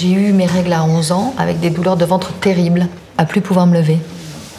[0.00, 2.86] J'ai eu mes règles à 11 ans avec des douleurs de ventre terribles,
[3.18, 3.98] à plus pouvoir me lever.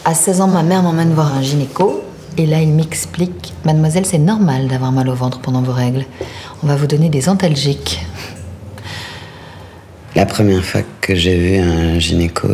[0.04, 2.04] À 16 ans, ma mère m'emmène voir un gynéco
[2.38, 6.04] et là, il m'explique Mademoiselle, c'est normal d'avoir mal au ventre pendant vos règles.
[6.62, 8.06] On va vous donner des antalgiques.
[10.14, 12.48] La première fois que j'ai vu un gynéco,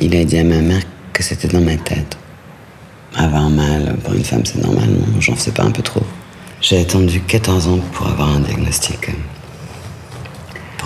[0.00, 0.82] il a dit à ma mère
[1.12, 2.16] que c'était dans ma tête.
[3.14, 6.02] Avoir mal pour une femme, c'est normal, non J'en fais pas un peu trop.
[6.60, 9.10] J'ai attendu 14 ans pour avoir un diagnostic,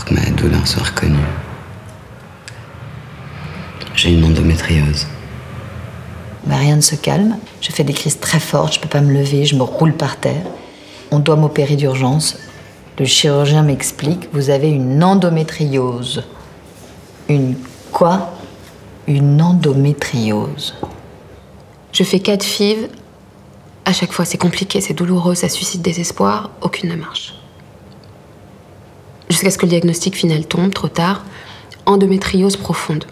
[0.05, 1.19] que ma douleur soit reconnue.
[3.95, 5.07] J'ai une endométriose.
[6.47, 7.37] Mais rien ne se calme.
[7.61, 10.17] Je fais des crises très fortes, je peux pas me lever, je me roule par
[10.17, 10.43] terre.
[11.11, 12.39] On doit m'opérer d'urgence.
[12.99, 16.25] Le chirurgien m'explique, vous avez une endométriose.
[17.29, 17.57] Une
[17.93, 18.33] quoi?
[19.07, 20.75] Une endométriose.
[21.93, 22.89] Je fais quatre fives.
[23.85, 26.51] À chaque fois, c'est compliqué, c'est douloureux, ça suscite des espoirs.
[26.61, 27.35] Aucune ne marche.
[29.31, 31.25] Jusqu'à ce que le diagnostic final tombe, trop tard.
[31.87, 33.05] Endométriose profonde.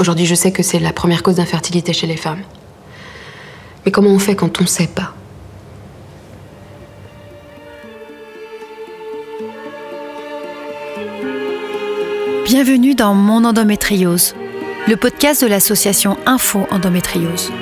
[0.00, 2.42] Aujourd'hui, je sais que c'est la première cause d'infertilité chez les femmes.
[3.86, 5.14] Mais comment on fait quand on ne sait pas?
[12.44, 14.34] Bienvenue dans Mon endométriose,
[14.88, 17.52] le podcast de l'association Info Endométriose.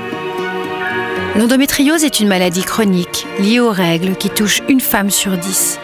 [1.36, 5.78] L'endométriose est une maladie chronique liée aux règles qui touche une femme sur dix.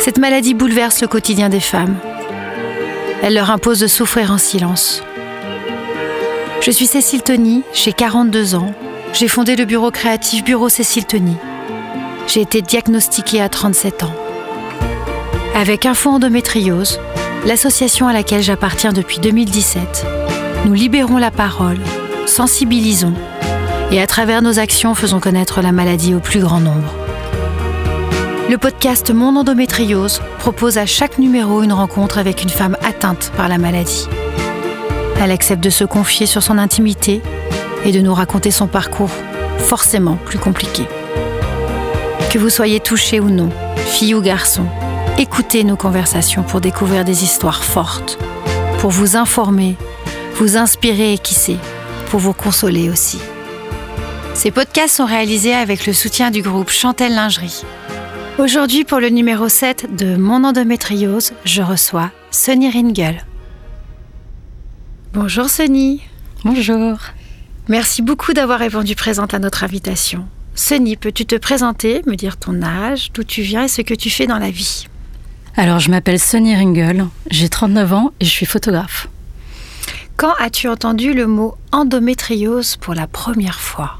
[0.00, 1.96] Cette maladie bouleverse le quotidien des femmes.
[3.22, 5.02] Elle leur impose de souffrir en silence.
[6.60, 8.72] Je suis Cécile Tony, j'ai 42 ans.
[9.12, 11.36] J'ai fondé le bureau créatif Bureau Cécile Tony.
[12.26, 14.14] J'ai été diagnostiquée à 37 ans.
[15.54, 17.00] Avec Info Endométriose,
[17.46, 20.06] l'association à laquelle j'appartiens depuis 2017,
[20.66, 21.78] nous libérons la parole,
[22.26, 23.14] sensibilisons
[23.90, 27.07] et à travers nos actions faisons connaître la maladie au plus grand nombre.
[28.48, 33.46] Le podcast Mon endométriose propose à chaque numéro une rencontre avec une femme atteinte par
[33.46, 34.08] la maladie.
[35.20, 37.20] Elle accepte de se confier sur son intimité
[37.84, 39.10] et de nous raconter son parcours,
[39.58, 40.84] forcément plus compliqué.
[42.30, 44.64] Que vous soyez touché ou non, fille ou garçon,
[45.18, 48.18] écoutez nos conversations pour découvrir des histoires fortes,
[48.78, 49.76] pour vous informer,
[50.36, 51.58] vous inspirer et qui sait,
[52.08, 53.18] pour vous consoler aussi.
[54.32, 57.62] Ces podcasts sont réalisés avec le soutien du groupe Chantel Lingerie.
[58.38, 63.26] Aujourd'hui, pour le numéro 7 de Mon endométriose, je reçois Sonny Ringel.
[65.12, 66.02] Bonjour Sonny.
[66.44, 66.98] Bonjour.
[67.66, 70.24] Merci beaucoup d'avoir répondu présente à notre invitation.
[70.54, 74.08] Sonny, peux-tu te présenter, me dire ton âge, d'où tu viens et ce que tu
[74.08, 74.86] fais dans la vie?
[75.56, 79.08] Alors, je m'appelle Sonny Ringel, j'ai 39 ans et je suis photographe.
[80.16, 83.97] Quand as-tu entendu le mot endométriose pour la première fois?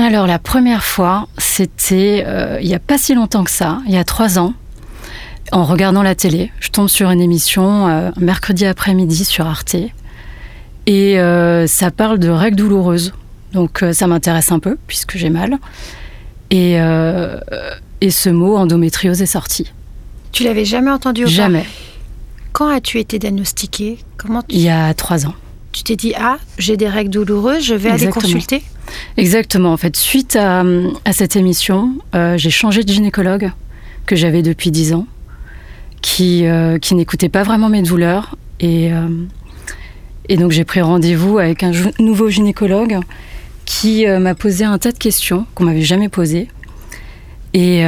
[0.00, 3.92] Alors, la première fois, c'était euh, il n'y a pas si longtemps que ça, il
[3.92, 4.54] y a trois ans.
[5.50, 9.74] En regardant la télé, je tombe sur une émission euh, mercredi après-midi sur Arte
[10.86, 13.12] et euh, ça parle de règles douloureuses.
[13.52, 15.58] Donc ça m'intéresse un peu puisque j'ai mal.
[16.50, 19.72] Et, et ce mot endométriose est sorti.
[20.32, 21.66] Tu l'avais jamais entendu auparavant Jamais.
[22.52, 23.98] Quand as-tu été diagnostiquée?
[24.16, 24.54] Comment tu...
[24.54, 25.34] Il y a trois ans.
[25.72, 28.62] Tu t'es dit ah j'ai des règles douloureuses, je vais aller consulter?
[29.16, 29.72] Exactement.
[29.72, 30.62] En fait, suite à,
[31.04, 33.50] à cette émission, euh, j'ai changé de gynécologue
[34.06, 35.06] que j'avais depuis dix ans,
[36.00, 38.36] qui, euh, qui n'écoutait pas vraiment mes douleurs.
[38.60, 39.08] Et, euh,
[40.28, 42.98] et donc j'ai pris rendez-vous avec un nouveau gynécologue
[43.64, 46.48] qui m'a posé un tas de questions qu'on m'avait jamais posées.
[47.52, 47.82] Et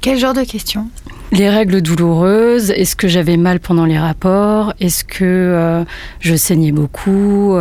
[0.00, 0.88] Quel, genre de questions?
[1.32, 5.84] les règles douloureuses, est-ce que j'avais mal pendant les rapports, est-ce que
[6.20, 7.56] je saignais beaucoup?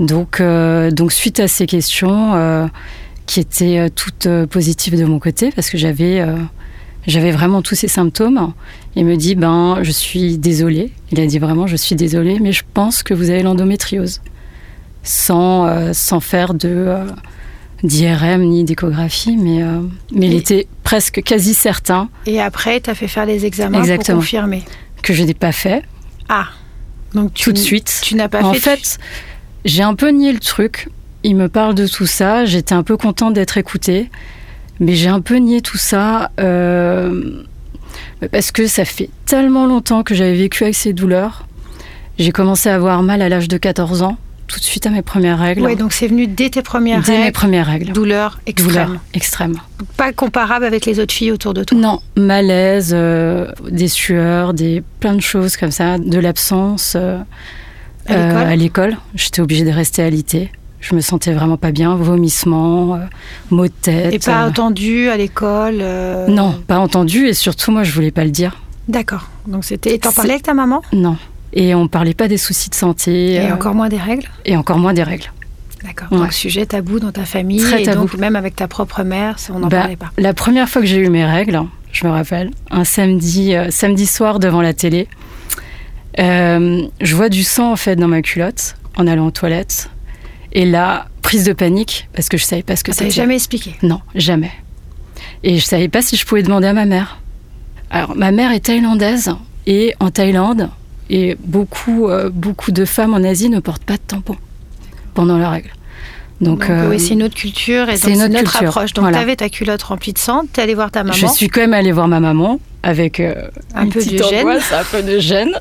[0.00, 2.66] Donc, euh, donc suite à ces questions euh,
[3.26, 6.24] qui étaient euh, toutes positives de mon côté, parce que j'avais
[7.06, 8.52] j'avais vraiment tous ces symptômes,
[8.94, 10.92] il me dit ben je suis désolée.
[11.12, 14.20] Il a dit vraiment je suis désolée, mais je pense que vous avez l'endométriose,
[15.02, 17.04] sans euh, sans faire de euh,
[17.82, 19.80] d'IRM ni d'échographie, mais euh,
[20.12, 24.18] mais il était presque quasi certain Et après, tu as fait faire les examens Exactement.
[24.18, 24.62] pour confirmer.
[25.02, 25.82] que je n'ai pas fait
[26.28, 26.48] Ah
[27.14, 28.00] donc tu, tout de suite.
[28.04, 28.60] Tu n'as pas en fait.
[28.60, 28.98] fait,
[29.64, 30.88] j'ai un peu nié le truc.
[31.22, 32.44] Il me parle de tout ça.
[32.44, 34.10] J'étais un peu contente d'être écoutée.
[34.78, 37.42] Mais j'ai un peu nié tout ça euh,
[38.32, 41.46] parce que ça fait tellement longtemps que j'avais vécu avec ces douleurs.
[42.18, 44.16] J'ai commencé à avoir mal à l'âge de 14 ans,
[44.46, 45.60] tout de suite à mes premières règles.
[45.62, 47.32] Ouais, donc c'est venu dès tes premières Dès mes règles.
[47.32, 47.92] premières règles.
[47.92, 48.72] Douleur extrême.
[48.86, 49.56] Douleur extrême.
[49.98, 51.76] Pas comparable avec les autres filles autour de toi.
[51.78, 56.94] Non, malaise, euh, des sueurs, des plein de choses comme ça, de l'absence.
[56.96, 57.18] euh,
[58.10, 60.50] À l'école à l'école, j'étais obligée de rester alitée.
[60.80, 62.98] Je me sentais vraiment pas bien, vomissements, euh,
[63.50, 64.14] maux de tête.
[64.14, 65.78] Et pas euh, entendu à l'école.
[65.80, 68.58] euh, Non, pas entendu et surtout moi je voulais pas le dire.
[68.88, 69.28] D'accord.
[69.46, 69.98] Donc c'était.
[69.98, 70.80] T'en parlais avec ta maman?
[70.92, 71.16] Non.
[71.52, 73.34] Et on parlait pas des soucis de santé.
[73.34, 74.28] Et euh, encore moins des règles?
[74.46, 75.30] Et encore moins des règles.
[75.84, 76.08] D'accord.
[76.12, 76.18] Ouais.
[76.18, 77.60] Donc sujet tabou dans ta famille.
[77.60, 78.00] Très et tabou.
[78.02, 80.10] donc même avec ta propre mère, on n'en Bah, parlait pas.
[80.18, 81.60] La première fois que j'ai eu mes règles,
[81.92, 85.08] je me rappelle, un samedi, euh, samedi soir devant la télé,
[86.18, 89.90] euh, je vois du sang en fait dans ma culotte en allant aux toilettes.
[90.52, 93.22] Et là, prise de panique parce que je savais pas ce que Ah, t'avais c'était.
[93.22, 93.76] jamais expliqué?
[93.82, 94.50] Non, jamais.
[95.44, 97.20] Et je savais pas si je pouvais demander à ma mère.
[97.90, 99.32] Alors, ma mère est thaïlandaise
[99.66, 100.70] et en Thaïlande,
[101.08, 104.36] et beaucoup, euh, beaucoup de femmes en Asie ne portent pas de tampon
[105.14, 105.70] pendant leurs règles.
[106.40, 108.68] Donc, Donc, euh, oui, c'est une autre culture et c'est culture.
[108.68, 108.92] approche.
[108.94, 109.18] Donc Voilà.
[109.18, 111.14] tu avais ta culotte remplie de sang, t'es allé voir ta maman.
[111.14, 113.34] je suis quand même allée voir ma maman avec euh,
[113.74, 114.38] Un une peu petite de gêne.
[114.40, 115.52] angoisse, un peu de gêne.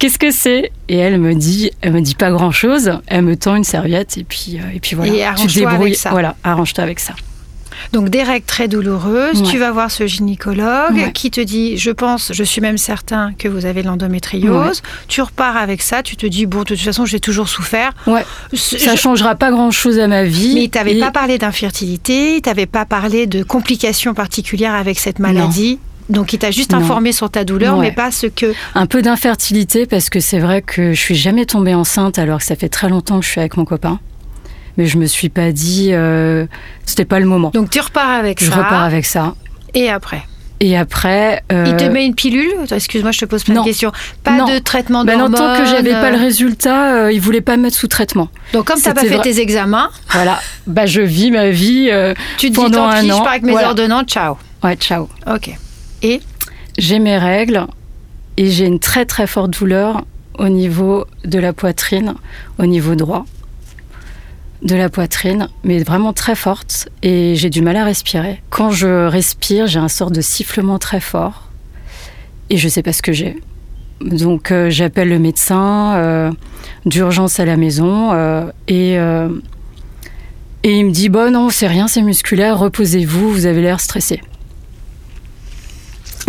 [0.00, 0.72] Qu'est-ce que c'est?
[0.88, 2.90] Et elle me dit, elle me dit pas grand-chose.
[3.06, 5.12] Elle me tend une serviette et puis, euh, et puis voilà.
[5.12, 5.94] Et tu te arrange-toi avec débrouilles.
[5.94, 6.10] ça.
[6.10, 7.12] Voilà, arrange-toi avec ça.
[7.92, 9.40] Donc des règles très douloureuses.
[9.40, 9.48] Ouais.
[9.50, 11.12] Tu vas voir ce gynécologue Ouais.
[11.12, 14.82] qui te dit, je pense, je suis même certain que vous avez l'endométriose.
[15.08, 16.02] Tu repars avec ça.
[16.02, 17.92] Tu te dis, bon, de toute façon, j'ai toujours souffert.
[18.06, 18.24] Ouais.
[18.52, 20.54] Ce- Ça je- changera pas grand-chose à ma vie.
[20.54, 24.98] Mais il t'avait Et- pas parlé d'infertilité, il t'avait pas parlé de complications particulières avec
[24.98, 25.78] cette maladie.
[26.10, 26.78] Donc il t'a juste Non.
[26.78, 27.86] informé sur ta douleur, Ouais.
[27.86, 28.52] mais pas ce que.
[28.74, 32.44] Un peu d'infertilité parce que c'est vrai que je suis jamais tombée enceinte alors que
[32.44, 33.98] ça fait très longtemps que je suis avec mon copain.
[34.76, 36.46] Mais je me suis pas dit, euh,
[36.86, 37.50] c'était pas le moment.
[37.54, 38.56] Donc tu repars avec je ça.
[38.56, 39.34] repars avec ça.
[39.74, 40.22] Et après,
[40.60, 42.52] Et après, euh, il te met une pilule?
[42.70, 43.62] Excuse-moi, je te pose plein non.
[43.62, 43.92] de questions.
[44.24, 44.46] Pas Non.
[44.46, 45.56] de traitement ben, en d'hormones.
[45.56, 48.28] tant que j'avais pas le euh, résultat, euh, il voulait pas me mettre sous traitement.
[48.52, 51.88] Donc comme t'as pas fait tes examens, Voilà, bah je vis ma vie.
[51.90, 53.68] euh, tu te dis tant un pis, je pars avec mes voilà.
[53.68, 54.36] ordonnances, ciao.
[54.62, 55.08] Ouais, ciao.
[55.32, 55.50] Ok.
[56.02, 56.20] Et
[56.78, 57.66] J'ai mes règles
[58.36, 60.04] et j'ai une très très forte douleur
[60.38, 62.14] au niveau de la poitrine,
[62.58, 63.26] au niveau droit
[64.62, 68.42] de la poitrine, mais vraiment très forte et j'ai du mal à respirer.
[68.50, 71.48] Quand je respire, j'ai un sort de sifflement très fort
[72.50, 73.38] et je sais pas ce que j'ai.
[74.00, 76.30] Donc euh, j'appelle le médecin euh,
[76.86, 78.94] d'urgence à la maison euh, et
[80.62, 84.20] et il me dit bon non c'est rien c'est musculaire reposez-vous vous avez l'air stressé.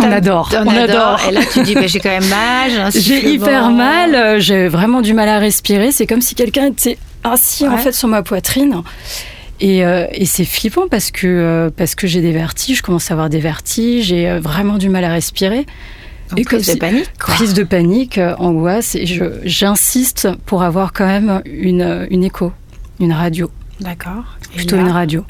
[0.02, 1.14] On adore, On, on adore.
[1.14, 1.20] adore.
[1.28, 2.70] Et là, tu dis, bah, j'ai quand même mal.
[2.70, 5.92] j'ai un J'ai hyper mal, euh, j'ai vraiment du mal à respirer.
[5.92, 8.82] C'est comme si quelqu'un était assis en fait sur ma poitrine.
[9.60, 13.10] Et, euh, et c'est flippant parce que, euh, parce que j'ai des vertiges, je commence
[13.10, 15.66] à avoir des vertiges, j'ai vraiment du mal à respirer.
[16.36, 17.10] Et prise de si- panique.
[17.22, 17.34] quoi.
[17.34, 19.04] Crise de panique, angoisse, et
[19.44, 22.52] j'insiste pour avoir quand même une, une écho,
[23.00, 23.50] une radio,
[23.80, 24.24] D'accord.
[24.56, 25.24] Plutôt là, une radio.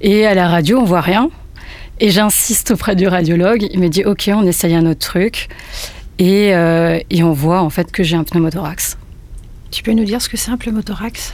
[0.00, 1.28] Et à la radio, on voit rien.
[2.00, 3.66] Et j'insiste auprès du radiologue.
[3.70, 5.48] Il me dit Ok, on essaye un autre truc.
[6.18, 8.98] Et, euh, et on voit en fait que j'ai un pneumothorax.
[9.70, 11.32] Tu peux nous dire ce que c'est un pneumothorax?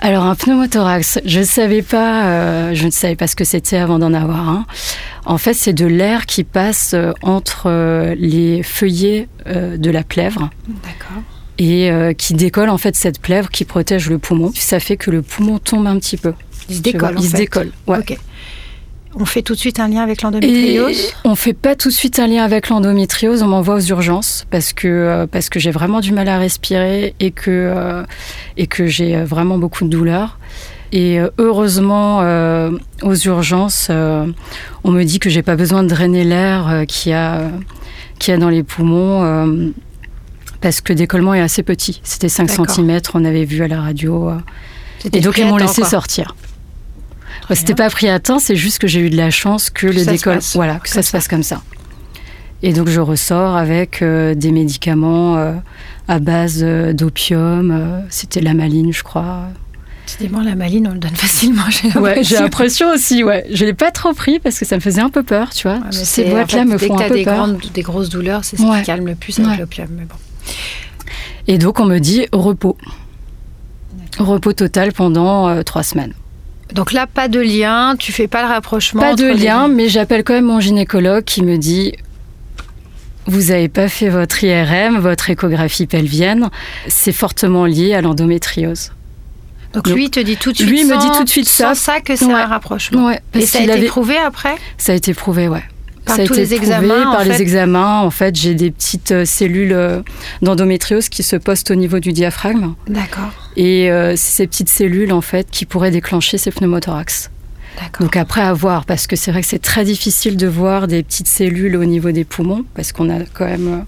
[0.00, 3.78] Alors un pneumothorax, je ne savais pas, euh, je ne savais pas ce que c'était
[3.78, 4.66] avant d'en avoir un.
[5.24, 11.22] En fait, c'est de l'air qui passe euh, entre les feuillets de la plèvre D'accord.
[11.58, 14.52] et euh, qui décolle en fait cette plèvre qui protège le poumon.
[14.54, 16.34] Ça fait que le poumon tombe un petit peu.
[16.68, 17.16] Il se décolle.
[17.16, 17.70] en il se décolle.
[17.86, 18.04] Ouais.
[19.18, 21.12] On fait tout de suite un lien avec l'endométriose?
[21.24, 24.72] on fait pas tout de suite un lien avec l'endométriose, on m'envoie aux urgences parce
[24.74, 28.02] que euh, parce que j'ai vraiment du mal à respirer et que euh,
[28.58, 30.38] et que j'ai euh, vraiment beaucoup de douleurs.
[30.92, 32.70] Et heureusement, euh,
[33.02, 34.26] aux urgences, euh,
[34.84, 37.50] on me dit que j'ai pas besoin de drainer l'air euh, qu'il y a
[38.18, 39.72] qu'il y a dans les poumons.
[40.60, 42.00] parce que le décollement est assez petit.
[42.02, 42.70] C'était 5 D'accord.
[42.70, 44.30] cm, on avait vu à la radio.
[45.12, 45.90] Et donc ils m'ont laissé quoi.
[45.90, 46.34] sortir.
[47.54, 49.92] C'était pas pris à temps, c'est juste que j'ai eu de la chance que, Que
[49.92, 51.62] le décolle, voilà, que ça se passe comme ça.
[52.62, 55.52] Et donc je ressors avec euh, des médicaments euh,
[56.08, 59.42] à base euh, d'opium, c'était la maline, je crois.
[60.06, 61.64] Décidément, la maline, on le donne facilement.
[61.68, 62.90] J'ai Ouais, l'impression.
[62.92, 63.44] aussi, ouais.
[63.52, 65.78] Je l'ai pas trop pris parce que ça me faisait un peu peur, tu vois.
[65.78, 67.34] Ouais, Ces boîtes-là me font un peu des, peur.
[67.36, 68.78] grandes, des grosses douleurs, c'est ce Ouais.
[68.80, 69.88] qui calme le plus avec l'opium.
[69.90, 70.14] Mais bon.
[71.48, 72.76] Et donc on me dit repos.
[74.18, 76.14] Repos total pendant trois semaines.
[76.72, 79.00] Donc là, pas de lien, tu fais pas le rapprochement.
[79.00, 81.92] Pas de les lien, mais j'appelle quand même mon gynécologue qui me dit
[83.26, 86.48] Vous n'avez pas fait votre IRM, votre échographie pelvienne,
[86.88, 88.92] c'est fortement lié à l'endométriose.
[89.74, 90.68] Donc lui, il te dit tout de suite.
[90.70, 91.94] Lui, me dit tout de suite sans ça.
[91.94, 92.32] ça que c'est Ouais.
[92.34, 93.06] un rapprochement.
[93.06, 94.54] Ouais, parce Et ça a été avait- prouvé après?
[94.78, 95.62] Ça a été prouvé, ouais.
[96.06, 97.42] Par ça a été les prouvé examens, en par les fait.
[97.42, 98.00] examens.
[98.00, 100.00] En fait, j'ai des petites euh, cellules euh,
[100.40, 102.74] d'endométriose qui se postent au niveau du diaphragme.
[102.88, 103.32] D'accord.
[103.56, 107.30] Et euh, c'est ces petites cellules, en fait, qui pourraient déclencher ces pneumothorax.
[108.00, 111.02] Donc après à voir, parce que c'est vrai que c'est très difficile de voir des
[111.02, 113.84] petites cellules au niveau des poumons, parce qu'on a quand même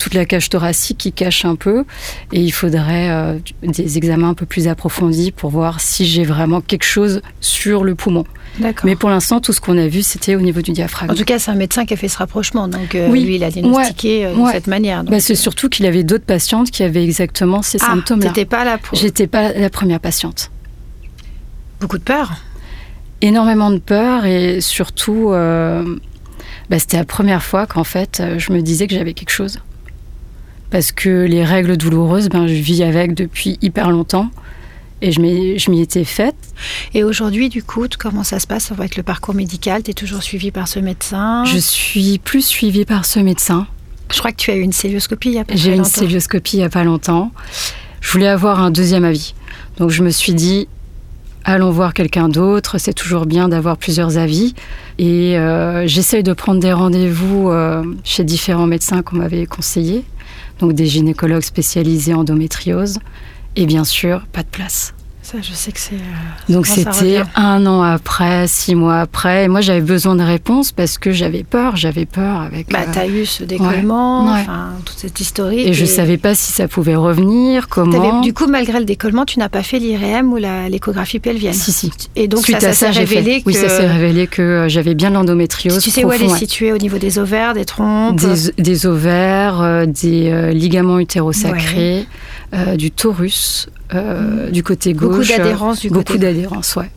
[0.00, 1.84] toute la cage thoracique qui cache un peu.
[2.32, 6.60] Et il faudrait euh, des examens un peu plus approfondis pour voir si j'ai vraiment
[6.60, 8.24] quelque chose sur le poumon.
[8.82, 11.12] Mais pour l'instant, tout ce qu'on a vu, c'était au niveau du diaphragme.
[11.12, 12.66] En tout cas, c'est un médecin qui a fait ce rapprochement.
[12.66, 13.24] Donc, euh, oui.
[13.24, 15.04] lui, il a diagnostiqué euh, de cette manière.
[15.04, 18.28] Bah, c'est surtout qu'il avait d'autres patientes qui avaient exactement ces ah, symptômes-là.
[18.28, 18.98] J'étais pas là pour.
[18.98, 20.50] J'étais pas la première patiente.
[21.80, 22.32] Beaucoup de peur
[23.22, 25.84] Énormément de peur et surtout, euh,
[26.70, 29.60] bah, c'était la première fois qu'en fait, je me disais que j'avais quelque chose.
[30.70, 34.30] Parce que les règles douloureuses, ben, je vis avec depuis hyper longtemps.
[35.02, 35.20] Et je
[35.70, 36.36] m'y étais faite.
[36.92, 39.82] Et aujourd'hui, du coup, comment ça se passe avec le parcours médical?
[39.82, 41.44] Tu es toujours suivie par ce médecin?
[41.46, 43.66] Je suis plus suivie par ce médecin.
[44.12, 45.64] Je crois que tu as eu une célioscopie il y a pas longtemps.
[45.64, 47.32] J'ai eu une célioscopie il n'y a pas longtemps.
[48.02, 49.34] Je voulais avoir un deuxième avis.
[49.78, 50.68] Donc je me suis dit,
[51.44, 52.76] allons voir quelqu'un d'autre.
[52.76, 54.54] C'est toujours bien d'avoir plusieurs avis.
[54.98, 60.04] Et euh, j'essaye de prendre des rendez-vous euh, chez différents médecins qu'on m'avait conseillés.
[60.58, 62.98] Donc des gynécologues spécialisés en endométriose.
[63.56, 64.94] Et bien sûr, pas de place.
[65.30, 65.94] Ça, je sais que c'est.
[65.94, 69.44] Euh, Donc c'était un an après, six mois après.
[69.44, 71.76] Et moi, j'avais besoin de réponses parce que j'avais peur.
[71.76, 72.68] J'avais peur avec.
[72.68, 75.68] Bah, t'as eu ce décollement, enfin toute cette historique.
[75.68, 78.22] Et, je savais pas si ça pouvait revenir, comment.
[78.22, 81.54] Du coup, malgré le décollement, tu n'as pas fait l'IRM ou l'échographie pelvienne?
[81.54, 81.92] Si, si.
[82.16, 83.46] Et donc Suite ça, s'est révélé que.
[83.46, 85.80] Oui, ça s'est révélé que euh, j'avais bien l'endométriose.
[85.80, 88.20] Tu sais où elle est située au niveau des ovaires, des trompes?
[88.58, 92.06] Des, ovaires, euh, des ligaments utérosacrés,
[92.76, 93.68] du taurus.
[93.94, 95.28] Euh, du côté gauche.
[95.28, 96.90] Beaucoup d'adhérence du Beaucoup d'adhérence, ouais.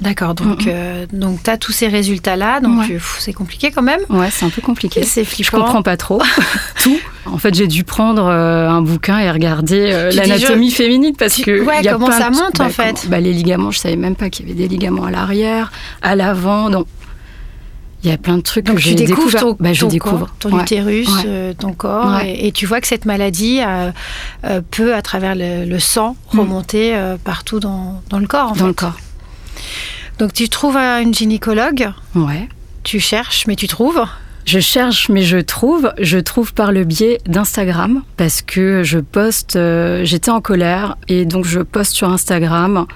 [0.00, 2.82] D'accord, donc, euh, donc tu as tous ces résultats-là, donc
[3.20, 4.00] c'est compliqué quand même.
[4.08, 5.04] Ouais, c'est un peu compliqué.
[5.04, 5.58] C'est flippant.
[5.58, 6.20] Je comprends pas trop
[6.82, 6.98] tout.
[7.26, 11.62] En fait, j'ai dû prendre euh, un bouquin et regarder l'anatomie féminine parce que.
[11.64, 14.48] Ouais, comment ça monte en bah, fait bah, Les ligaments, je savais même pas qu'il
[14.48, 15.70] y avait des ligaments à l'arrière,
[16.00, 16.68] à l'avant.
[16.68, 16.86] Donc,
[18.02, 19.40] il y a plein de trucs Donc que j'ai découvert.
[19.40, 20.26] Ton, bah, je ton découvre.
[20.26, 23.90] Corps, ton utérus, euh, ton corps, et, tu vois que cette maladie euh,
[24.44, 26.40] euh, peut, à travers le, sang, mm.
[26.40, 28.52] remonter partout dans, dans, le corps.
[28.52, 28.96] En dans le corps.
[30.18, 31.90] Donc tu trouves une gynécologue.
[32.14, 32.48] Ouais.
[32.82, 34.02] Tu cherches, mais tu trouves.
[34.44, 35.92] Je cherche, mais je trouve.
[36.00, 39.56] Je trouve par le biais d'Instagram parce que je poste.
[40.02, 42.86] J'étais en colère et donc je poste sur Instagram.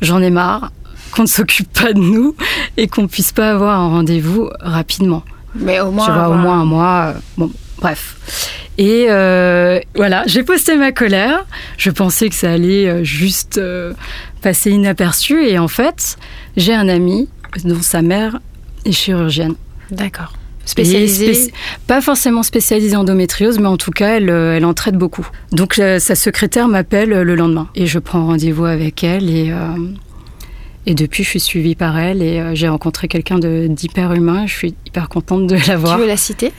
[0.00, 0.70] J'en ai marre
[1.10, 2.34] qu'on ne s'occupe pas de nous
[2.76, 5.22] et qu'on puisse pas avoir un rendez-vous rapidement.
[5.54, 7.14] Mais au moins, tu vois, au moins un mois.
[7.14, 7.50] Euh, bon,
[7.80, 8.52] bref.
[8.76, 11.44] Et euh, voilà, j'ai posté ma colère.
[11.76, 13.60] Je pensais que ça allait euh, juste
[14.42, 15.46] passer inaperçu.
[15.46, 16.16] Et en fait,
[16.56, 17.28] j'ai un ami
[17.64, 18.38] dont sa mère
[18.84, 19.54] est chirurgienne.
[19.90, 20.34] D'accord.
[20.64, 21.50] Spécialisée
[21.86, 25.26] Pas forcément spécialisée en endométriose, mais en tout cas, elle, elle en traite beaucoup.
[25.50, 27.68] Donc, sa secrétaire m'appelle le lendemain.
[27.74, 29.30] Et je prends rendez-vous avec elle.
[29.30, 29.50] Et
[30.88, 34.46] et depuis, je suis suivie par elle et euh, j'ai rencontré quelqu'un d'hyper humain.
[34.46, 35.96] Je suis hyper contente de la voir.
[35.96, 36.50] Tu veux la citer?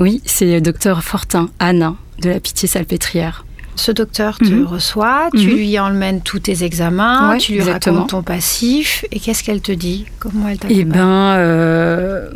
[0.00, 3.46] Oui, c'est docteur Fortin, Anna, de la Pitié-Salpêtrière.
[3.76, 4.66] Ce docteur te mhm.
[4.66, 5.54] reçoit, tu mhm.
[5.54, 10.06] lui emmènes tous tes examens, tu lui racontes ton passif, et qu'est-ce qu'elle te dit?
[10.18, 12.30] Comment elle Eh ben, euh,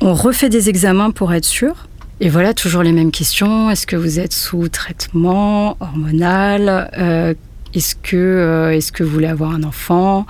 [0.00, 1.88] on refait des examens pour être sûr.
[2.20, 3.70] Et voilà, toujours les mêmes questions.
[3.70, 6.90] Est-ce que vous êtes sous traitement hormonal?
[6.96, 7.34] Euh,
[7.74, 10.26] Est-ce que, est -ce que vous voulez avoir un enfant?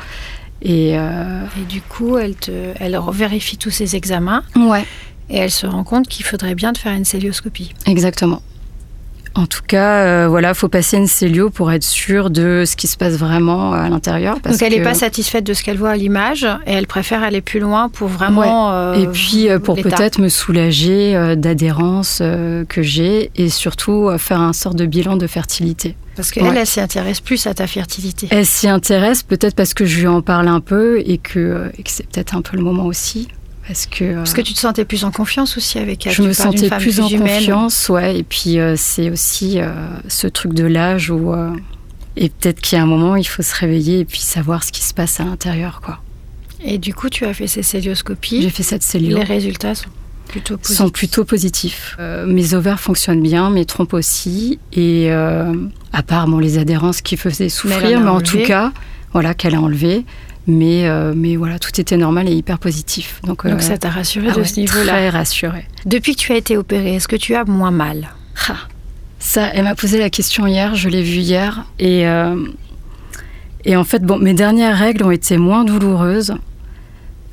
[0.64, 4.42] Euh, et, du coup, elle, te, elle vérifie tous ses examens.
[4.57, 4.85] Ouais.
[5.31, 7.73] Et elle se rend compte qu'il faudrait bien te faire une célioscopie.
[7.87, 8.42] Exactement.
[9.35, 12.87] En tout cas, euh, voilà, faut passer une célio pour être sûr de ce qui
[12.87, 14.38] se passe vraiment à l'intérieur.
[14.40, 17.40] Donc elle n'est pas satisfaite de ce qu'elle voit à l'image et elle préfère aller
[17.40, 18.73] plus loin pour vraiment.
[18.73, 22.19] Euh, et puis euh, pour peut-être me soulager d'adhérence
[22.69, 25.97] que j'ai et surtout faire un sort de bilan de fertilité.
[26.16, 28.28] Parce qu'elle, elle, s'y intéresse plus à ta fertilité.
[28.31, 31.83] Elle s'y intéresse peut-être parce que je lui en parle un peu et que, et
[31.83, 33.28] que c'est peut-être un peu le moment aussi.
[33.66, 36.12] Parce que, Parce que tu te sentais plus en confiance aussi avec elle.
[36.12, 38.19] Je me sentais plus, en confiance, ouais.
[38.19, 39.73] Et puis euh, c'est aussi euh,
[40.09, 41.33] ce truc de l'âge où.
[41.33, 41.50] Euh,
[42.16, 44.73] et peut-être qu'il y a un moment, il faut se réveiller et puis savoir ce
[44.73, 46.00] qui se passe à l'intérieur, quoi.
[46.62, 48.42] Et du coup, tu as fait ces célioscopies.
[48.42, 49.16] J'ai fait cette célio.
[49.16, 49.88] Les résultats sont
[50.29, 50.57] plutôt.
[50.62, 51.97] Sont plutôt positifs.
[52.26, 54.59] mes ovaires fonctionnent bien, mes trompes aussi.
[54.73, 58.73] Et à part bon, les adhérences qui faisaient souffrir, mais, en tout cas,
[59.12, 60.05] voilà, qu'elle a enlevé.
[60.47, 63.21] Mais, euh, mais voilà, tout était normal et hyper positif.
[63.25, 65.67] Donc, Donc euh, ça t'a rassuré ah de ce niveau-là Très rassuré.
[65.87, 68.09] Depuis que tu as été opérée, est-ce que tu as moins mal?
[68.49, 68.57] Ah,
[69.21, 71.64] Ça, elle m'a posé la question hier, je l'ai vue hier.
[71.79, 72.45] Et, euh,
[73.64, 76.35] et en fait, bon, mes dernières règles ont été moins douloureuses.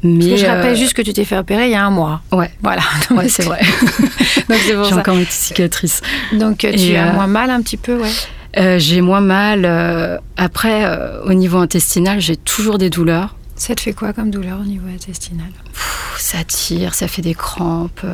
[0.03, 2.21] Mais je rappelle juste que tu t'es fait opérer il y a un mois.
[2.31, 2.51] Ouais.
[2.61, 2.81] Voilà.
[3.11, 3.59] Ouais, c'est vrai.
[4.65, 6.01] J'ai encore une cicatrice.
[6.33, 8.09] Donc tu as moins mal un petit peu, ouais.
[8.57, 9.63] Euh, j'ai moins mal.
[9.63, 13.35] Euh, après, euh, au niveau intestinal, j'ai toujours des douleurs.
[13.55, 15.49] Ça te fait quoi comme douleur au niveau intestinal?
[16.17, 18.05] Ça tire, ça fait des crampes.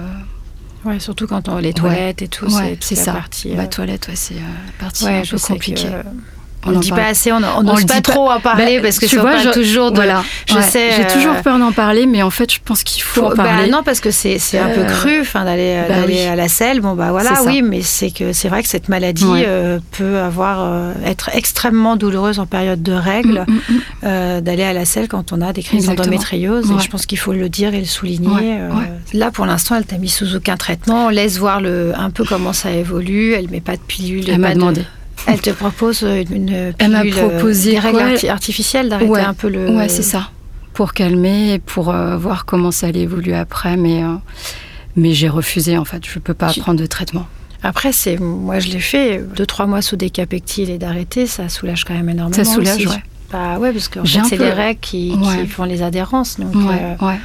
[0.85, 3.13] Ouais, surtout quand on les toilettes et tout, Ouais, c'est c'est ça.
[3.13, 4.37] Partie, Bah, euh, toilette, ouais, c'est euh,
[4.79, 5.87] partie un peu compliquée.
[5.87, 6.07] que,
[6.65, 7.01] On ne dit parle.
[7.01, 8.01] pas assez, on n'ose pas pas.
[8.01, 9.95] trop en parler Bah, parce que tu vois, je- toujours de.
[9.97, 10.23] Voilà.
[10.47, 10.91] Je Ouais, sais.
[10.95, 13.43] J'ai euh, toujours peur d'en parler, mais en fait, je pense qu'il faut, en Bah,
[13.43, 13.69] parler.
[13.69, 16.25] non, parce que c'est un peu Euh, cru, enfin d'aller bah d'aller oui.
[16.25, 16.81] à la selle.
[16.81, 19.45] Bon bah voilà, oui, mais c'est que c'est vrai que cette maladie Ouais.
[19.47, 23.45] euh, peut avoir euh, être extrêmement douloureuse en période de règles.
[23.47, 23.79] Mm, mm, mm.
[24.05, 26.71] euh, d'aller à la selle quand on a des crises d'endométriose.
[26.71, 28.57] Et je pense qu'il faut le dire et le souligner.
[28.59, 28.69] Euh.
[29.13, 31.05] Là, pour l'instant, elle t'a mis sous aucun traitement.
[31.07, 33.33] On laisse voir le, un peu comment ça évolue.
[33.33, 34.29] Elle met pas de pilule.
[34.29, 34.81] Elle m'a de- demandé.
[35.27, 36.73] Elle te propose une, une.
[36.77, 39.21] Elle m'a euh, proposé des règles quoi artificielles, d'arrêter Ouais.
[39.21, 39.69] un peu le.
[39.71, 40.29] Ouais, c'est ça.
[40.73, 43.77] Pour calmer et pour euh, voir comment ça allait évoluer après.
[43.77, 44.13] Mais, euh,
[44.95, 46.05] mais j'ai refusé, en fait.
[46.05, 47.27] Je peux pas Tu- prendre de traitement.
[47.63, 51.83] Après, c'est moi je l'ai fait deux trois mois sous décapectile et d'arrêter, ça soulage
[51.83, 52.43] quand même énormément.
[52.43, 52.87] Ça soulage, aussi.
[52.87, 53.03] ouais.
[53.31, 55.41] Bah ouais, parce que c'est peu- les règles qui, Ouais.
[55.41, 56.39] qui font les adhérences.
[56.39, 57.19] Donc, Ouais, euh, ouais.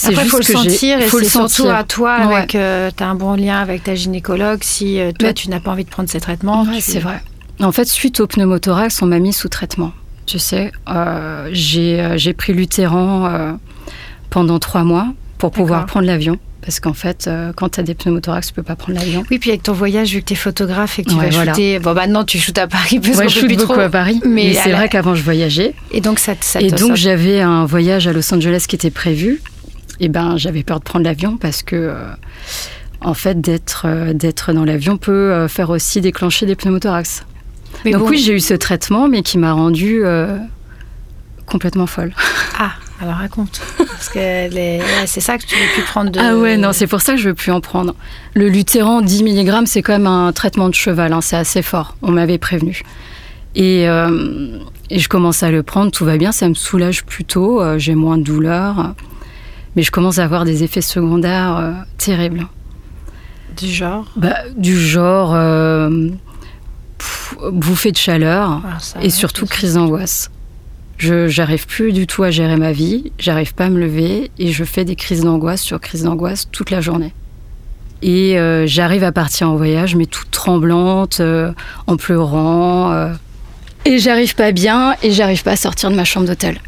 [0.00, 1.74] C'est Après, juste faut le que sentir et faut le c'est surtout sentir.
[1.74, 2.36] à toi Ouais.
[2.36, 5.58] avec euh, t'as un bon lien avec ta gynécologue si euh, toi Mais- tu n'as
[5.58, 6.62] pas envie de prendre ces traitements.
[6.62, 7.20] Ouais, tu- c'est vrai.
[7.60, 9.92] En fait, suite au pneumothorax, on m'a mis sous traitement.
[10.26, 13.56] Tu sais, euh, j'ai euh, j'ai pris Lutéran
[14.30, 15.90] pendant trois mois pour pouvoir D'accord.
[15.90, 16.38] prendre l'avion.
[16.60, 19.24] Parce qu'en fait, euh, quand tu as des pneumothorax, tu peux pas prendre l'avion.
[19.30, 21.30] Oui, puis avec ton voyage, vu que tu es photographe et que tu Ouais, vas
[21.30, 21.52] voilà.
[21.54, 21.78] shooter.
[21.78, 23.80] Bon, maintenant tu shootes à Paris parce Ouais, qu'on je peut shoot plus beaucoup trop.
[23.80, 25.74] à Paris, Mais mais, c'est la- vrai qu'avant je voyageais.
[25.92, 28.90] Et donc ça, ça Et donc ça- j'avais un voyage à Los Angeles qui était
[28.90, 29.40] prévu.
[30.00, 32.04] Et ben j'avais peur de prendre l'avion parce que euh,
[33.00, 37.24] en fait d'être euh, d'être dans l'avion peut euh, faire aussi déclencher des pneumothorax.
[37.84, 40.02] Mais donc bon, oui j'ai eu ce traitement mais qui m'a rendue
[41.46, 42.12] complètement folle.
[42.58, 43.60] Ah, alors raconte.
[43.78, 44.18] Parce que
[44.50, 46.18] les- c'est ça que tu veux plus prendre de.
[46.20, 47.94] Ah ouais non c'est pour ça que je veux plus en prendre.
[48.34, 51.96] Le Lutéran 10 mg c'est quand même un traitement de cheval hein, c'est assez fort.
[52.02, 52.82] On m'avait prévenu.
[53.54, 54.58] Et, euh,
[54.90, 57.94] et je commence à le prendre, tout va bien, ça me soulage plutôt, euh, j'ai
[57.96, 58.94] moins de douleur,
[59.76, 62.46] mais je commence à avoir des effets secondaires euh, terribles.
[63.56, 64.06] Du genre?
[64.16, 66.08] Bah, du genre euh,
[66.98, 70.30] pff, bouffée de chaleur Ah, ça, et surtout crise d'angoisse.
[70.96, 74.52] Je j'arrive plus du tout à gérer ma vie, j'arrive pas à me lever et
[74.52, 77.14] je fais des crises d'angoisse sur crises d'angoisse toute la journée.
[78.02, 81.20] Et euh, j'arrive à partir en voyage, mais toute tremblante,
[81.86, 83.12] en pleurant.
[83.84, 86.58] et j'arrive pas bien et j'arrive pas à sortir de ma chambre d'hôtel.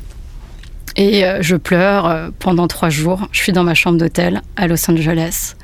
[0.97, 3.29] Et euh, je pleure euh, pendant trois jours.
[3.33, 5.55] Je suis dans ma chambre d'hôtel à Los Angeles.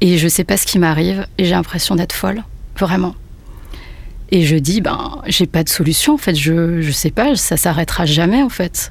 [0.00, 2.42] Et je sais pas ce qui m'arrive et j'ai l'impression d'être folle,
[2.78, 3.14] vraiment.
[4.30, 7.56] Et je dis, ben, j'ai pas de solution, en fait, je, je sais pas, ça
[7.56, 8.90] s'arrêtera jamais, en fait.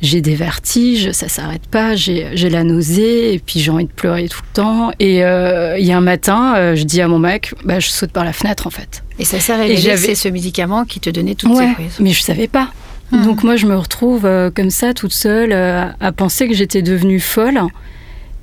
[0.00, 4.28] J'ai des vertiges, ça s'arrête pas, j'ai la nausée, et puis j'ai envie de pleurer
[4.28, 4.92] tout le temps.
[4.98, 7.88] Et euh, il y a un matin, euh, je dis à mon mec, bah, je
[7.90, 9.02] saute par la fenêtre, en fait.
[9.18, 11.96] Et ça s'est révélé c'est ce médicament qui te donnait toutes Ouais, ces prises.
[12.00, 12.70] mais je savais pas.
[13.12, 13.24] Mhm.
[13.24, 16.82] Donc moi, je me retrouve euh, comme ça, toute seule, euh, à penser que j'étais
[16.82, 17.60] devenue folle.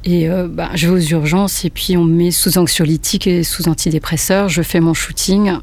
[0.04, 3.44] Et euh, bah, je vais aux urgences et puis on me met sous anxiolytique et
[3.44, 4.48] sous antidépresseur.
[4.48, 5.54] Je fais mon shooting,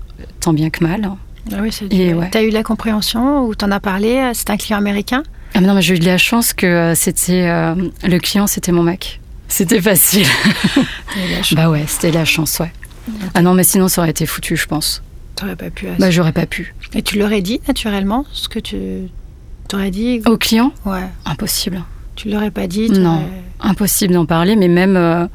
[0.40, 1.10] tant bien que mal.
[1.52, 2.28] Ah oui, c'est ouais.
[2.30, 5.22] T'as eu la compréhension ou t'en as parlé C'est un client américain?
[5.54, 8.82] Ah mais non, mais j'ai eu de la chance que c'était le client, c'était mon
[8.82, 9.20] mec.
[9.46, 10.26] C'était facile.
[11.52, 12.72] bah ouais, c'était la chance, ouais.
[13.34, 15.02] Ah non, mais sinon ça aurait été foutu, je pense.
[15.36, 15.86] T'aurais pas pu.
[15.98, 16.74] Bah j'aurais pas pu.
[16.94, 18.76] Et tu l'aurais dit naturellement ce que tu
[19.68, 20.20] t'aurais dit?
[20.26, 21.08] Au client, Ouais.
[21.24, 21.82] impossible.
[22.16, 23.22] Tu l'aurais pas dit Non.
[23.60, 25.26] impossible d'en parler, mais même euh,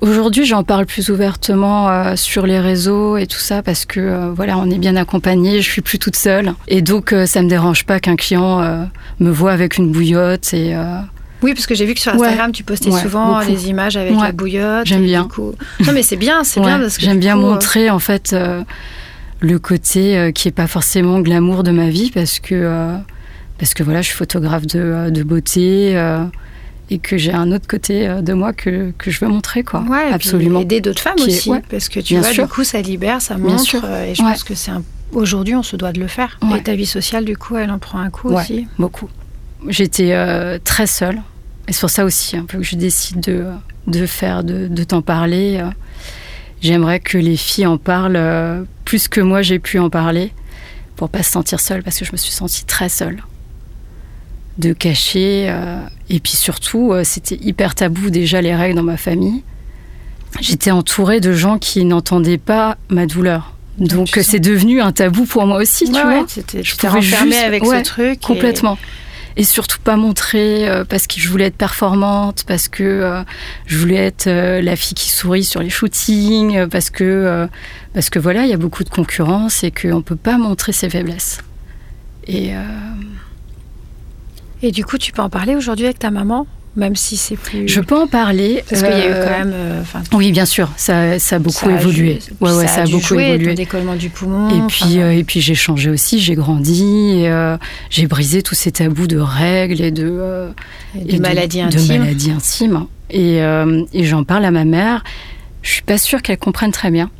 [0.00, 4.32] aujourd'hui, j'en parle plus ouvertement euh, sur les réseaux et tout ça parce que euh,
[4.32, 7.84] voilà, on est bien accompagné, je suis plus toute seule et donc ça me dérange
[7.86, 8.88] pas qu'un client
[9.20, 10.74] me voit avec une bouillotte et
[11.42, 12.26] Oui, parce que j'ai vu que sur Ouais.
[12.26, 13.48] Instagram, tu postais Ouais, souvent beaucoup.
[13.50, 14.22] les images avec Ouais.
[14.24, 14.86] la bouillotte.
[14.86, 15.24] J'aime bien.
[15.28, 15.54] coup-
[15.86, 18.62] Non, mais c'est bien, c'est bien parce que j'aime bien coup, montrer en fait euh,
[19.40, 22.96] le côté euh, qui est pas forcément glamour de ma vie parce que euh,
[23.58, 25.92] parce que voilà, je suis photographe de, euh, de beauté.
[26.92, 29.82] et que j'ai un autre côté de moi que, que je veux montrer, quoi.
[29.88, 30.58] Ouais, et Absolument.
[30.60, 31.62] aider d'autres femmes est- aussi, ouais.
[31.70, 32.44] parce que tu vois, sûr.
[32.46, 33.84] du coup, ça libère, ça Bien montre, sûr.
[33.84, 34.30] et je Ouais.
[34.32, 34.82] pense que c'est un...
[35.12, 36.40] aujourd'hui, on se doit de le faire.
[36.56, 38.66] Et ta vie sociale, du coup, elle en prend un coup aussi.
[38.76, 39.08] Beaucoup.
[39.68, 41.20] J'étais euh, très seule.
[41.68, 43.44] Et c'est pour ça aussi un peu que je décide de,
[43.86, 45.58] de faire, de, de t'en parler.
[45.62, 45.70] euh.
[46.60, 50.32] J'aimerais que les filles en parlent euh, plus que moi j'ai pu en parler
[50.96, 53.22] pour pas se sentir seule parce que je me suis sentie très seule.
[54.58, 55.46] De cacher.
[55.48, 59.42] euh, et puis surtout, euh, c'était hyper tabou déjà les règles dans ma famille.
[60.40, 63.54] J'étais entourée de gens qui n'entendaient pas ma douleur.
[63.78, 66.06] Donc c'est devenu un tabou pour moi aussi, tu vois.
[66.06, 66.24] ouais,
[66.62, 68.14] Je pouvais juste- avec ouais, ce truc.
[68.14, 68.74] et- Complètement.
[68.74, 68.78] Et
[69.42, 73.22] surtout pas montrer euh, parce que je voulais être performante, parce que euh,
[73.66, 77.48] je voulais être euh, la fille qui sourit sur les shootings, parce que
[78.16, 81.38] voilà, il y a beaucoup de concurrence et qu'on peut pas montrer ses faiblesses.
[82.26, 82.52] Et
[84.62, 86.46] Et du coup, tu peux en parler aujourd'hui avec ta maman?
[86.76, 87.68] Même si c'est plus.
[87.68, 88.62] Je peux en parler.
[88.68, 89.52] Parce qu'il y a eu euh, quand même.
[89.54, 92.20] euh, enfin, Oui, bien sûr, ça, ça a beaucoup ça a évolué.
[92.20, 93.48] joué- ouais, ouais, ça, a, dû beaucoup jouer, évolué.
[93.48, 94.48] ton décollement du poumon.
[94.50, 96.84] Et puis, euh, et puis j'ai changé aussi, j'ai grandi,
[97.24, 97.54] et,
[97.90, 100.48] j'ai brisé tous ces tabous de règles et de,
[100.96, 101.98] et et de maladies de intimes.
[101.98, 102.86] maladies intimes.
[103.10, 105.02] Et, et j'en parle à ma mère.
[105.62, 107.10] Je suis pas sûre qu'elle comprenne très bien.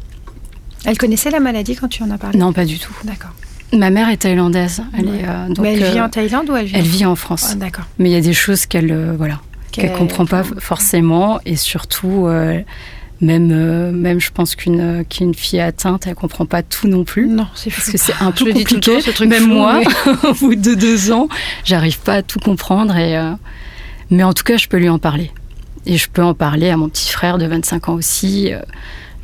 [0.86, 2.38] Elle connaissait la maladie quand tu en as parlé?
[2.38, 2.94] Non, pas du tout.
[3.04, 3.32] D'accord.
[3.72, 4.82] Ma mère est thaïlandaise.
[4.98, 5.18] Elle, Ouais.
[5.20, 7.06] est, euh, donc, Mais elle vit euh, en Thaïlande ou elle vit elle en vit
[7.06, 7.50] en France.
[7.52, 7.84] Ah, D'accord.
[7.98, 9.40] Mais il y a des choses qu'elle euh, voilà,
[9.72, 11.40] qu'elle comprend pas forcément.
[11.46, 12.28] Et surtout,
[13.22, 17.04] même, euh, même je pense qu'une euh, qu'une fille atteinte, elle comprend pas tout non
[17.04, 17.26] plus.
[17.28, 18.80] Non, c'est Parce que c'est un Je peu le compliqué.
[18.80, 21.28] temps, ce truc Même flou, moi, mais- au bout de deux ans,
[21.64, 22.96] j'arrive pas à tout comprendre.
[22.96, 23.32] Et, euh,
[24.10, 25.30] mais en tout cas, je peux lui en parler.
[25.86, 28.52] Et je peux en parler à mon petit frère de 25 ans aussi,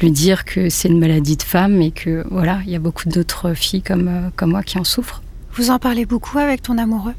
[0.00, 3.08] lui dire que c'est une maladie de femme et que voilà, il y a beaucoup
[3.08, 5.22] d'autres filles comme, euh, comme moi qui en souffrent.
[5.54, 7.14] Vous en parlez beaucoup avec ton amoureux?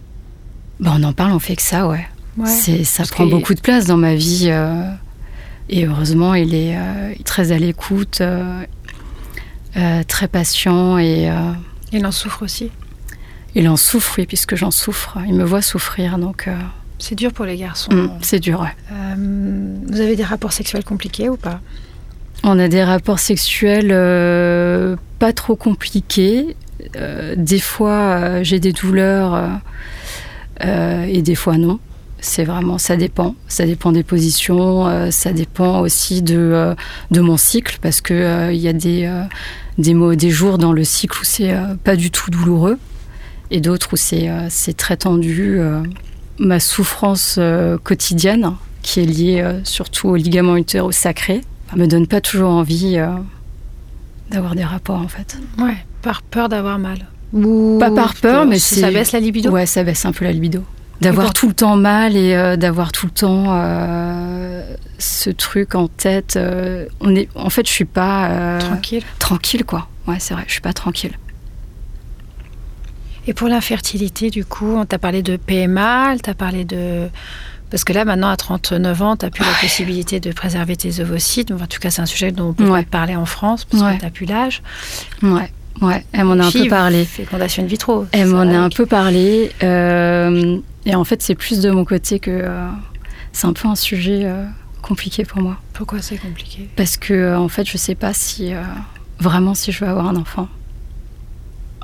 [0.79, 2.05] Bon, on en parle, on fait que ça, ouais.
[2.37, 2.45] Ouais.
[2.47, 4.45] C'est, ça Parce prend que- beaucoup de place dans ma vie.
[4.49, 4.83] euh,
[5.69, 8.63] et heureusement, il est euh, très à l'écoute, euh,
[9.75, 11.51] euh, très patient et euh,
[11.91, 12.69] Il en souffre aussi?
[13.55, 15.17] il en souffre, oui, puisque j'en souffre.
[15.27, 16.55] Il me voit souffrir, donc euh,
[16.99, 17.91] C'est dur pour les garçons.
[17.91, 18.75] mm, c'est dur, ouais.
[18.91, 19.15] Euh,
[19.87, 21.59] vous avez des rapports sexuels compliqués ou pas?
[22.49, 26.55] On a des rapports sexuels euh, pas trop compliqués.
[26.95, 29.59] Euh, des fois, euh, j'ai des douleurs
[30.61, 31.81] et des fois non.
[32.21, 33.35] C'est vraiment, ça dépend.
[33.49, 36.73] Ça dépend des positions, ça dépend aussi de,
[37.11, 39.11] de mon cycle, parce euh, il y a des,
[39.77, 42.79] des, jours dans le cycle où c'est pas du tout douloureux,
[43.51, 45.59] et d'autres où c'est très tendu.
[46.39, 47.41] ma souffrance
[47.83, 51.41] quotidienne, qui est liée surtout au ligament utérosacré,
[51.75, 53.07] me donne pas toujours envie euh,
[54.31, 55.37] d'avoir des rapports en fait.
[55.57, 56.99] Ouais, par peur d'avoir mal.
[57.33, 60.23] Ou Pas par peur, mais c'est Ça baisse la libido Ouais, ça baisse un peu
[60.25, 60.63] la libido.
[61.01, 64.63] D'avoir tout le temps mal et euh, d'avoir tout le temps euh,
[64.97, 66.39] ce truc en tête.
[67.01, 69.03] on est, en fait, je suis pas Tranquille.
[69.19, 69.87] tranquille, quoi.
[70.07, 71.11] Ouais, c'est vrai, je suis pas tranquille.
[73.27, 77.09] Et pour l'infertilité, du coup, on t'a parlé de PMA, elle t'a parlé de...
[77.69, 81.01] Parce que là, maintenant, à 39 ans, tu n'as plus la possibilité de préserver tes
[81.01, 81.51] ovocytes.
[81.51, 82.83] En tout cas, c'est un sujet dont on peut Ouais.
[82.83, 83.95] parler en France, parce Ouais.
[83.95, 84.61] que tu n'as plus l'âge.
[85.21, 85.51] Ouais,
[85.81, 86.05] ouais.
[86.13, 87.03] Elle m'en a un peu parlé.
[87.03, 88.05] Fécondation in vitro.
[88.13, 89.51] Elle m'en a un peu parlé.
[89.63, 92.67] euh, et en fait, c'est plus de mon côté que euh,
[93.33, 94.45] c'est un peu un sujet euh,
[94.81, 95.57] compliqué pour moi.
[95.73, 96.69] Pourquoi c'est compliqué?
[96.77, 98.53] Parce que, en fait, je sais pas si
[99.19, 100.47] vraiment si je veux avoir un enfant.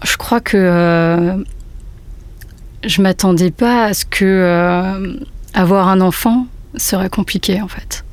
[0.06, 1.44] Je crois que
[2.86, 5.20] je m'attendais pas à ce que
[5.54, 8.04] avoir un enfant serait compliqué, en fait.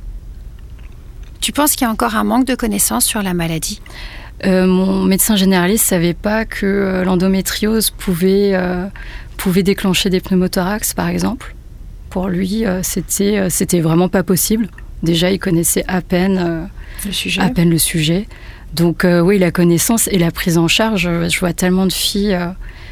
[1.40, 3.81] Tu penses qu'il y a encore un manque de connaissances sur la maladie?
[4.46, 8.87] Euh, mon médecin généraliste savait pas que euh, l'endométriose pouvait, euh,
[9.37, 11.55] pouvait déclencher des pneumothorax, par exemple.
[12.11, 14.68] Pour lui, euh, c'était c'était vraiment pas possible.
[15.03, 16.68] Déjà, il connaissait à peine,
[17.07, 18.29] Le sujet à peine le sujet.
[18.74, 21.09] Donc oui, la connaissance et la prise en charge.
[21.29, 22.38] Je vois tellement de filles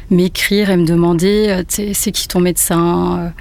[0.09, 3.31] m'écrire et me demander, c'est qui ton médecin?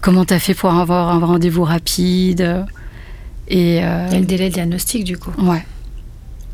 [0.00, 2.64] Comment t'as fait pour avoir un rendez-vous rapide
[3.48, 5.30] Et euh, Il y a le délai de diagnostic, du coup.
[5.38, 5.64] Ouais,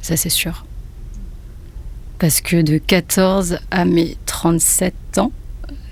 [0.02, 0.64] ça c'est sûr.
[2.18, 5.32] Parce que de 14 à mes 37 ans,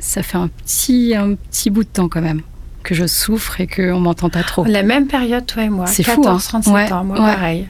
[0.01, 2.43] ça fait un petit, un petit bout de temps quand même
[2.83, 4.65] que je souffre et qu'on m'entend pas trop.
[4.65, 5.87] La même période, toi et moi.
[5.87, 6.61] C'est fou, 14, hein.
[6.61, 7.35] 37 Ouais, ans, moi ouais.
[7.35, 7.69] pareil.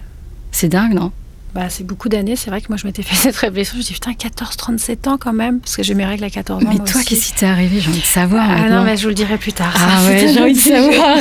[0.50, 1.12] C'est dingue, non?
[1.54, 2.34] Bah, c'est beaucoup d'années.
[2.34, 3.74] C'est vrai que moi, je m'étais fait cette réflexion.
[3.74, 5.60] Je me dis, putain, 14, 37 ans quand même.
[5.60, 6.68] Parce que j'ai mes règles à 14 ans.
[6.68, 7.78] Mais toi, qu'est-ce qui t'est arrivé?
[7.80, 8.44] J'ai envie de savoir.
[8.48, 8.78] Ah maintenant.
[8.78, 9.72] non, mais je vous le dirai plus tard.
[9.76, 11.16] Ah Ça, ouais, j'ai envie de savoir.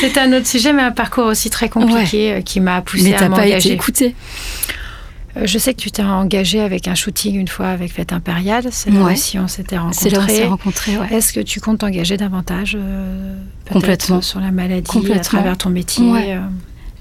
[0.00, 3.14] C'est un autre sujet, mais un parcours aussi très compliqué euh, qui m'a poussé Mais
[3.14, 3.72] à t'as pas été m'engager.
[3.72, 4.14] écouté.
[5.36, 8.66] Euh, Je sais que tu t'es engagé avec un shooting une fois avec Fête Impériale.
[8.70, 9.14] C'est là Ouais.
[9.14, 10.44] aussi on s'était C'est là on s'est rencontrés.
[10.46, 11.12] rencontrés, ouais.
[11.18, 13.34] Est-ce que tu comptes t'engager davantage euh,
[13.68, 14.20] Complètement.
[14.22, 15.22] sur la maladie à Complètement.
[15.22, 16.34] travers ton métier Ouais.
[16.36, 16.40] euh,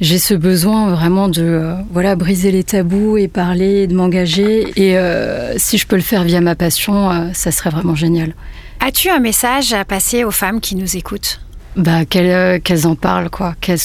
[0.03, 4.67] J'ai ce besoin vraiment de euh, voilà briser les tabous et parler, de m'engager.
[4.75, 8.35] Et euh, si je peux le faire via ma passion, euh, ça serait vraiment génial.
[8.81, 11.39] As-tu un message à passer aux femmes qui nous écoutent?
[11.77, 13.55] Bah, qu'elles en parlent, quoi.
[13.61, 13.79] Qu'elles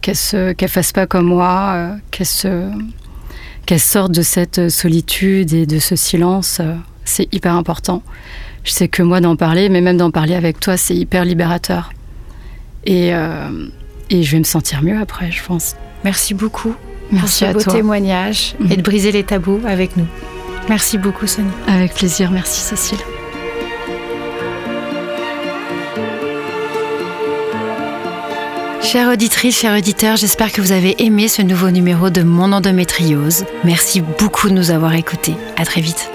[0.00, 2.72] qu'elles fassent pas comme moi, qu'elles
[3.66, 6.62] qu'elles sortent de cette solitude et de ce silence.
[7.04, 8.02] c'est hyper important.
[8.64, 11.92] Je sais que moi d'en parler, mais même d'en parler avec toi, c'est hyper libérateur.
[12.86, 13.12] Et,
[14.10, 15.76] et je vais me sentir mieux après, je pense.
[16.04, 16.74] Merci beaucoup
[17.10, 17.72] Merci pour à ce beau toi.
[17.74, 18.72] témoignage Mhm.
[18.72, 20.06] et de briser les tabous avec nous.
[20.68, 21.50] Merci beaucoup, Sonia.
[21.66, 22.98] Avec plaisir, merci Cécile.
[28.82, 33.44] Chère auditrice, chers auditeurs, j'espère que vous avez aimé ce nouveau numéro de Mon endométriose.
[33.64, 35.34] Merci beaucoup de nous avoir écoutés.
[35.56, 36.10] À très vite.